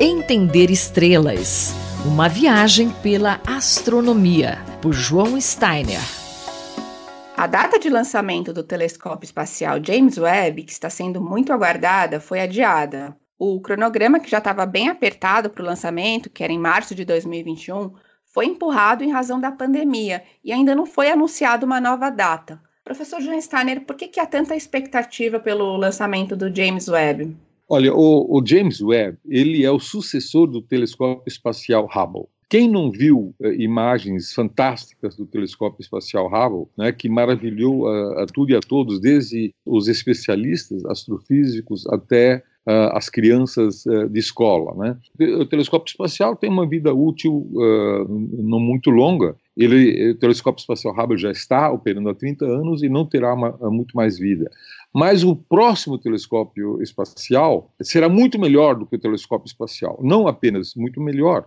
Entender 0.00 0.70
Estrelas. 0.70 1.74
Uma 2.06 2.28
viagem 2.28 2.88
pela 3.02 3.40
astronomia, 3.44 4.58
por 4.80 4.92
João 4.92 5.40
Steiner. 5.40 5.98
A 7.36 7.48
data 7.48 7.80
de 7.80 7.90
lançamento 7.90 8.52
do 8.52 8.62
telescópio 8.62 9.26
espacial 9.26 9.82
James 9.84 10.16
Webb, 10.16 10.62
que 10.62 10.70
está 10.70 10.88
sendo 10.88 11.20
muito 11.20 11.52
aguardada, 11.52 12.20
foi 12.20 12.38
adiada. 12.38 13.16
O 13.36 13.60
cronograma, 13.60 14.20
que 14.20 14.30
já 14.30 14.38
estava 14.38 14.64
bem 14.64 14.88
apertado 14.88 15.50
para 15.50 15.64
o 15.64 15.66
lançamento, 15.66 16.30
que 16.30 16.44
era 16.44 16.52
em 16.52 16.60
março 16.60 16.94
de 16.94 17.04
2021, 17.04 17.92
foi 18.32 18.46
empurrado 18.46 19.02
em 19.02 19.10
razão 19.10 19.40
da 19.40 19.50
pandemia 19.50 20.22
e 20.44 20.52
ainda 20.52 20.76
não 20.76 20.86
foi 20.86 21.10
anunciada 21.10 21.66
uma 21.66 21.80
nova 21.80 22.08
data. 22.08 22.62
Professor 22.84 23.20
João 23.20 23.40
Steiner, 23.40 23.80
por 23.80 23.96
que, 23.96 24.06
que 24.06 24.20
há 24.20 24.26
tanta 24.26 24.54
expectativa 24.54 25.40
pelo 25.40 25.76
lançamento 25.76 26.36
do 26.36 26.54
James 26.54 26.86
Webb? 26.86 27.47
Olha, 27.68 27.94
o, 27.94 28.38
o, 28.38 28.44
James 28.44 28.80
Webb, 28.80 29.18
ele 29.28 29.64
é 29.64 29.70
o 29.70 29.78
sucessor 29.78 30.46
do 30.46 30.62
telescópio 30.62 31.24
espacial 31.26 31.86
Hubble. 31.94 32.26
Quem 32.48 32.66
não 32.66 32.90
viu 32.90 33.34
eh, 33.42 33.56
imagens 33.58 34.32
fantásticas 34.32 35.14
do 35.16 35.26
telescópio 35.26 35.82
espacial 35.82 36.28
Hubble, 36.28 36.66
né, 36.78 36.92
que 36.92 37.10
maravilhou 37.10 37.86
a, 37.86 38.22
a 38.22 38.26
tudo 38.26 38.52
e 38.52 38.56
a 38.56 38.60
todos, 38.60 38.98
desde 39.00 39.54
os 39.66 39.86
especialistas 39.86 40.82
astrofísicos 40.86 41.86
até 41.88 42.42
uh, 42.68 42.96
as 42.96 43.08
crianças 43.08 43.84
uh, 43.86 44.08
de 44.08 44.18
escola. 44.18 44.74
Né? 44.76 44.96
O 45.38 45.46
telescópio 45.46 45.90
espacial 45.90 46.36
tem 46.36 46.50
uma 46.50 46.66
vida 46.66 46.92
útil 46.94 47.48
uh, 47.52 48.08
não 48.38 48.60
muito 48.60 48.90
longa. 48.90 49.36
Ele, 49.58 50.12
o 50.12 50.14
telescópio 50.14 50.60
espacial 50.60 50.94
Hubble 50.94 51.18
já 51.18 51.32
está 51.32 51.68
operando 51.72 52.08
há 52.08 52.14
30 52.14 52.44
anos 52.46 52.80
e 52.80 52.88
não 52.88 53.04
terá 53.04 53.34
uma, 53.34 53.50
muito 53.70 53.96
mais 53.96 54.16
vida. 54.16 54.48
Mas 54.94 55.24
o 55.24 55.34
próximo 55.34 55.98
telescópio 55.98 56.80
espacial 56.80 57.74
será 57.82 58.08
muito 58.08 58.38
melhor 58.38 58.76
do 58.76 58.86
que 58.86 58.94
o 58.94 59.00
telescópio 59.00 59.48
espacial. 59.48 59.98
Não 60.00 60.28
apenas 60.28 60.76
muito 60.76 61.00
melhor, 61.00 61.44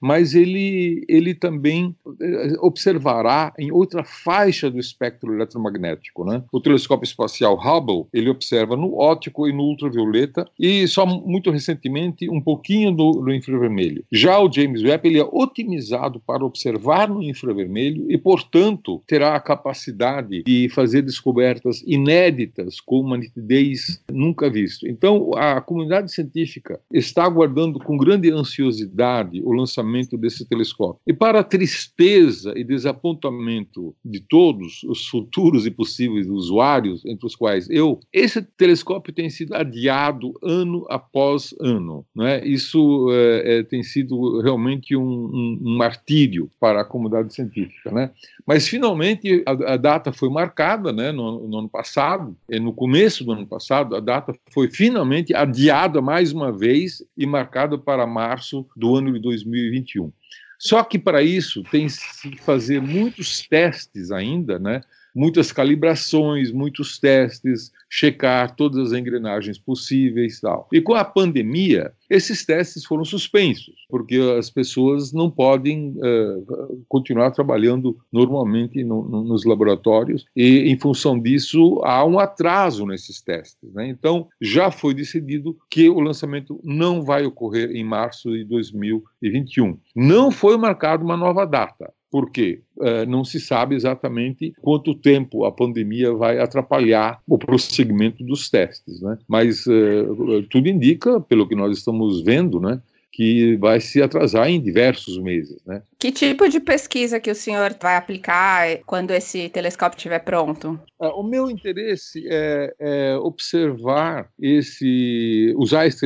mas 0.00 0.34
ele, 0.34 1.04
ele 1.08 1.34
também 1.34 1.94
eh, 2.20 2.54
observará 2.60 3.52
em 3.58 3.72
outra 3.72 4.04
faixa 4.04 4.70
do 4.70 4.78
espectro 4.78 5.34
eletromagnético. 5.34 6.24
Né? 6.24 6.42
O 6.52 6.60
telescópio 6.60 7.04
espacial 7.04 7.54
Hubble 7.54 8.06
ele 8.12 8.30
observa 8.30 8.76
no 8.76 8.96
óptico 8.98 9.48
e 9.48 9.52
no 9.52 9.62
ultravioleta 9.62 10.48
e 10.58 10.86
só 10.86 11.04
muito 11.04 11.50
recentemente 11.50 12.30
um 12.30 12.40
pouquinho 12.40 12.90
no, 12.90 13.32
infravermelho. 13.32 14.04
Já 14.10 14.38
o 14.38 14.50
James 14.50 14.82
Webb 14.82 15.08
ele 15.08 15.20
é 15.20 15.28
otimizado 15.30 16.20
para 16.20 16.44
observar 16.44 17.08
no 17.08 17.22
infravermelho 17.22 18.10
e, 18.10 18.16
portanto, 18.16 19.02
terá 19.06 19.34
a 19.34 19.40
capacidade 19.40 20.42
de 20.44 20.68
fazer 20.68 21.02
descobertas 21.02 21.82
inéditas 21.86 22.80
com 22.80 23.00
uma 23.00 23.16
nitidez 23.16 24.02
nunca 24.10 24.50
vista. 24.50 24.88
Então, 24.88 25.30
a 25.36 25.60
comunidade 25.60 26.12
científica 26.12 26.80
está 26.92 27.24
aguardando 27.24 27.78
com 27.78 27.96
grande 27.96 28.30
ansiosidade 28.30 29.42
o 29.42 29.52
lançamento 29.52 29.87
lançamento 29.88 30.16
desse 30.16 30.46
telescópio. 30.46 31.00
E 31.06 31.12
para 31.12 31.40
a 31.40 31.44
tristeza 31.44 32.52
e 32.56 32.62
desapontamento 32.62 33.94
de 34.04 34.20
todos 34.20 34.82
os 34.84 35.06
futuros 35.06 35.66
e 35.66 35.70
possíveis 35.70 36.28
usuários, 36.28 37.04
entre 37.06 37.26
os 37.26 37.34
quais 37.34 37.68
eu, 37.70 37.98
esse 38.12 38.42
telescópio 38.42 39.12
tem 39.12 39.30
sido 39.30 39.54
adiado 39.54 40.34
ano 40.42 40.86
após 40.90 41.54
ano. 41.60 42.04
Né? 42.14 42.46
Isso 42.46 43.08
é, 43.10 43.58
é, 43.58 43.62
tem 43.62 43.82
sido 43.82 44.40
realmente 44.40 44.94
um, 44.94 45.02
um, 45.02 45.58
um, 45.62 45.76
martírio 45.76 46.50
para 46.60 46.82
a 46.82 46.84
comunidade 46.84 47.34
científica. 47.34 47.90
Né? 47.90 48.10
Mas, 48.46 48.68
finalmente, 48.68 49.42
a, 49.46 49.74
a 49.74 49.76
data 49.76 50.12
foi 50.12 50.28
marcada 50.28 50.92
né, 50.92 51.10
no, 51.10 51.48
no 51.48 51.58
ano 51.58 51.68
passado, 51.68 52.36
no 52.60 52.72
começo 52.72 53.24
do 53.24 53.32
ano 53.32 53.46
passado, 53.46 53.96
a 53.96 54.00
data 54.00 54.34
foi 54.52 54.68
finalmente 54.70 55.34
adiada 55.34 56.00
mais 56.00 56.32
uma 56.32 56.52
vez 56.52 57.02
e 57.16 57.26
marcada 57.26 57.78
para 57.78 58.06
março 58.06 58.66
do 58.76 58.96
ano 58.96 59.12
de 59.12 59.20
2020. 59.20 59.77
2021. 59.80 60.12
Só 60.58 60.82
que 60.82 60.98
para 60.98 61.22
isso 61.22 61.62
tem 61.64 61.86
que 61.86 62.36
fazer 62.42 62.80
muitos 62.80 63.46
testes 63.46 64.10
ainda, 64.10 64.58
né? 64.58 64.80
Muitas 65.18 65.50
calibrações, 65.50 66.52
muitos 66.52 66.96
testes, 66.96 67.72
checar 67.90 68.54
todas 68.54 68.92
as 68.92 68.98
engrenagens 68.98 69.58
possíveis 69.58 70.40
tal. 70.40 70.68
E 70.72 70.80
com 70.80 70.94
a 70.94 71.04
pandemia, 71.04 71.92
esses 72.08 72.46
testes 72.46 72.84
foram 72.84 73.04
suspensos, 73.04 73.74
porque 73.90 74.16
as 74.38 74.48
pessoas 74.48 75.12
não 75.12 75.28
podem 75.28 75.96
uh, 75.96 76.84
continuar 76.88 77.32
trabalhando 77.32 77.98
normalmente 78.12 78.84
no, 78.84 79.08
no, 79.08 79.24
nos 79.24 79.44
laboratórios, 79.44 80.24
e 80.36 80.70
em 80.70 80.78
função 80.78 81.18
disso 81.18 81.80
há 81.82 82.04
um 82.04 82.20
atraso 82.20 82.86
nesses 82.86 83.20
testes. 83.20 83.74
Né? 83.74 83.88
Então, 83.88 84.28
já 84.40 84.70
foi 84.70 84.94
decidido 84.94 85.56
que 85.68 85.88
o 85.88 85.98
lançamento 85.98 86.60
não 86.62 87.02
vai 87.02 87.24
ocorrer 87.24 87.72
em 87.72 87.82
março 87.82 88.30
de 88.30 88.44
2021. 88.44 89.76
Não 89.96 90.30
foi 90.30 90.56
marcada 90.56 91.02
uma 91.02 91.16
nova 91.16 91.44
data. 91.44 91.92
Porque 92.10 92.62
uh, 92.76 93.08
não 93.08 93.24
se 93.24 93.38
sabe 93.38 93.74
exatamente 93.74 94.54
quanto 94.60 94.94
tempo 94.94 95.44
a 95.44 95.52
pandemia 95.52 96.12
vai 96.12 96.38
atrapalhar 96.38 97.20
o 97.26 97.38
prosseguimento 97.38 98.24
dos 98.24 98.48
testes, 98.48 99.00
né? 99.02 99.18
Mas 99.28 99.66
uh, 99.66 100.42
tudo 100.50 100.68
indica, 100.68 101.20
pelo 101.20 101.46
que 101.46 101.54
nós 101.54 101.76
estamos 101.76 102.22
vendo, 102.22 102.60
né, 102.60 102.80
que 103.18 103.56
vai 103.56 103.80
se 103.80 104.00
atrasar 104.00 104.48
em 104.48 104.60
diversos 104.60 105.18
meses, 105.18 105.60
né? 105.66 105.82
Que 105.98 106.12
tipo 106.12 106.48
de 106.48 106.60
pesquisa 106.60 107.18
que 107.18 107.28
o 107.28 107.34
senhor 107.34 107.76
vai 107.82 107.96
aplicar 107.96 108.78
quando 108.86 109.10
esse 109.10 109.48
telescópio 109.48 109.96
estiver 109.96 110.20
pronto? 110.20 110.78
Ah, 111.00 111.12
o 111.14 111.24
meu 111.24 111.50
interesse 111.50 112.24
é, 112.30 112.72
é, 112.78 113.16
observar 113.16 114.30
esse, 114.38 115.52
usar 115.56 115.88
esse 115.88 115.98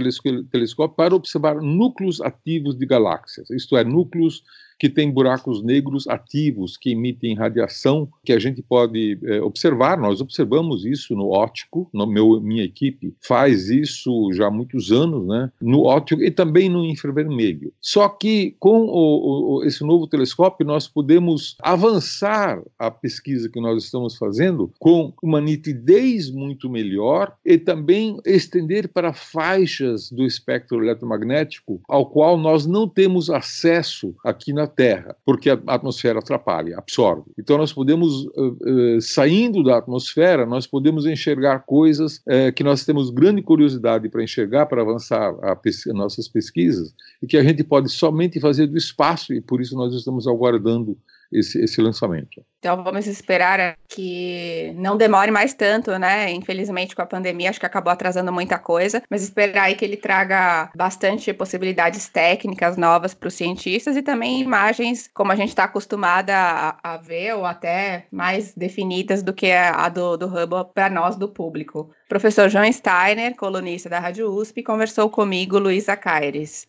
telescópio 0.50 0.96
para 0.96 1.14
observar 1.14 1.56
núcleos 1.56 2.18
ativos 2.22 2.78
de 2.78 2.86
galáxias, 2.86 3.50
isto 3.50 3.76
é, 3.76 3.84
núcleos 3.84 4.42
que 4.82 4.88
tem 4.88 5.12
buracos 5.12 5.62
negros 5.62 6.08
ativos 6.08 6.76
que 6.76 6.90
emitem 6.90 7.36
radiação 7.36 8.08
que 8.24 8.32
a 8.32 8.38
gente 8.40 8.60
pode 8.60 9.16
é, 9.22 9.40
observar. 9.40 9.96
Nós 9.96 10.20
observamos 10.20 10.84
isso 10.84 11.14
no 11.14 11.28
óptico, 11.28 11.88
no 11.94 12.04
meu, 12.04 12.40
minha 12.40 12.64
equipe 12.64 13.14
faz 13.20 13.70
isso 13.70 14.32
já 14.32 14.48
há 14.48 14.50
muitos 14.50 14.90
anos, 14.90 15.24
né? 15.24 15.52
No 15.60 15.84
óptico 15.84 16.20
e 16.20 16.32
também 16.32 16.68
no 16.68 16.84
infravermelho. 16.84 17.72
Só 17.80 18.08
que 18.08 18.56
com 18.58 18.80
o, 18.86 19.60
o, 19.60 19.64
esse 19.64 19.84
novo 19.84 20.08
telescópio 20.08 20.66
nós 20.66 20.88
podemos 20.88 21.56
avançar 21.62 22.60
a 22.76 22.90
pesquisa 22.90 23.48
que 23.48 23.60
nós 23.60 23.84
estamos 23.84 24.16
fazendo 24.16 24.68
com 24.80 25.12
uma 25.22 25.40
nitidez 25.40 26.28
muito 26.28 26.68
melhor 26.68 27.32
e 27.46 27.56
também 27.56 28.18
estender 28.26 28.88
para 28.88 29.12
faixas 29.12 30.10
do 30.10 30.26
espectro 30.26 30.82
eletromagnético 30.82 31.80
ao 31.88 32.06
qual 32.06 32.36
nós 32.36 32.66
não 32.66 32.88
temos 32.88 33.30
acesso 33.30 34.12
aqui 34.24 34.52
na 34.52 34.71
Terra, 34.74 35.16
porque 35.24 35.50
a 35.50 35.58
atmosfera 35.66 36.18
atrapalha, 36.18 36.78
absorve. 36.78 37.30
Então 37.38 37.58
nós 37.58 37.72
podemos, 37.72 38.24
uh, 38.26 38.96
uh, 38.96 39.00
saindo 39.00 39.62
da 39.62 39.78
atmosfera, 39.78 40.46
nós 40.46 40.66
podemos 40.66 41.06
enxergar 41.06 41.60
coisas 41.60 42.16
uh, 42.18 42.52
que 42.54 42.64
nós 42.64 42.84
temos 42.84 43.10
grande 43.10 43.42
curiosidade 43.42 44.08
para 44.08 44.22
enxergar, 44.22 44.66
para 44.66 44.82
avançar 44.82 45.34
a 45.42 45.54
pes 45.54 45.84
nossas 45.86 46.28
pesquisas, 46.28 46.94
e 47.22 47.26
que 47.26 47.36
a 47.36 47.42
gente 47.42 47.62
pode 47.62 47.88
somente 47.90 48.40
fazer 48.40 48.66
do 48.66 48.76
espaço, 48.76 49.32
e 49.32 49.40
por 49.40 49.60
isso 49.60 49.76
nós 49.76 49.94
estamos 49.94 50.26
aguardando 50.26 50.96
esse, 51.32 51.62
esse 51.62 51.80
lançamento. 51.80 52.44
Então 52.58 52.84
vamos 52.84 53.06
esperar 53.06 53.76
que 53.88 54.72
não 54.76 54.96
demore 54.96 55.30
mais 55.30 55.52
tanto, 55.54 55.98
né? 55.98 56.30
Infelizmente 56.30 56.94
com 56.94 57.02
a 57.02 57.06
pandemia 57.06 57.50
acho 57.50 57.58
que 57.58 57.66
acabou 57.66 57.92
atrasando 57.92 58.32
muita 58.32 58.58
coisa, 58.58 59.02
mas 59.10 59.22
esperar 59.22 59.64
aí 59.64 59.74
que 59.74 59.84
ele 59.84 59.96
traga 59.96 60.70
bastante 60.76 61.32
possibilidades 61.32 62.08
técnicas 62.08 62.76
novas 62.76 63.14
para 63.14 63.26
os 63.28 63.34
cientistas 63.34 63.96
e 63.96 64.02
também 64.02 64.40
imagens 64.40 65.10
como 65.12 65.32
a 65.32 65.36
gente 65.36 65.48
está 65.48 65.64
acostumada 65.64 66.34
a, 66.34 66.94
a, 66.94 66.96
ver 66.96 67.34
ou 67.34 67.44
até 67.44 68.06
mais 68.12 68.54
definidas 68.54 69.22
do 69.22 69.32
que 69.32 69.50
a, 69.50 69.70
a 69.84 69.88
do, 69.88 70.16
do 70.16 70.26
Hubble 70.26 70.72
para 70.72 70.88
nós 70.88 71.16
do 71.16 71.28
público. 71.28 71.90
professor 72.08 72.48
João 72.48 72.70
Steiner, 72.72 73.34
colunista 73.34 73.88
da 73.88 73.98
Rádio 73.98 74.28
USP, 74.30 74.62
conversou 74.62 75.10
comigo, 75.10 75.58
Luísa 75.58 75.96
Caires. 75.96 76.66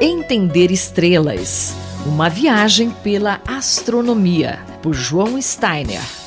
Entender 0.00 0.70
estrelas. 0.70 1.85
Uma 2.06 2.28
viagem 2.28 2.90
pela 3.02 3.40
astronomia, 3.44 4.60
por 4.80 4.94
João 4.94 5.42
Steiner. 5.42 6.25